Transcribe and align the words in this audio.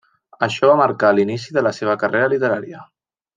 Això 0.45 0.69
va 0.69 0.77
marcar 0.79 1.11
l'inici 1.17 1.53
de 1.59 1.63
la 1.67 1.73
seva 1.81 1.97
carrera 2.05 2.33
literària. 2.35 2.83